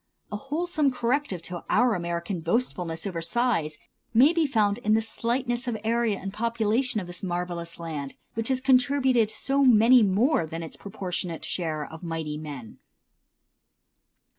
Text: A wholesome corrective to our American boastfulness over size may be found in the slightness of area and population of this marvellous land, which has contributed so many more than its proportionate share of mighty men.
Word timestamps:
A 0.31 0.35
wholesome 0.35 0.89
corrective 0.89 1.43
to 1.43 1.63
our 1.69 1.93
American 1.93 2.39
boastfulness 2.41 3.05
over 3.05 3.21
size 3.21 3.77
may 4.15 4.33
be 4.33 4.47
found 4.47 4.79
in 4.79 4.95
the 4.95 4.99
slightness 5.01 5.67
of 5.67 5.77
area 5.83 6.17
and 6.17 6.33
population 6.33 6.99
of 6.99 7.05
this 7.05 7.21
marvellous 7.21 7.77
land, 7.77 8.15
which 8.33 8.47
has 8.47 8.61
contributed 8.61 9.29
so 9.29 9.63
many 9.63 10.01
more 10.01 10.47
than 10.47 10.63
its 10.63 10.75
proportionate 10.75 11.45
share 11.45 11.85
of 11.85 12.01
mighty 12.01 12.39
men. 12.39 12.79